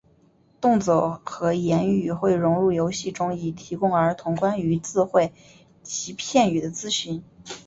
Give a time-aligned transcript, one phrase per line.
[0.59, 5.31] 动作和言语会融入游戏中以提供儿童关于字汇
[5.83, 7.23] 及片语的资讯。